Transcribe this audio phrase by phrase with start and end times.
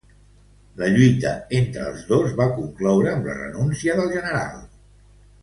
[0.79, 4.59] La lluita entre els dos va concloure amb la renúncia del general.